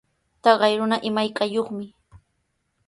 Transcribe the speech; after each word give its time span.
Taqay 0.43 0.73
runa 0.79 0.97
imaykayuqmi. 1.09 1.85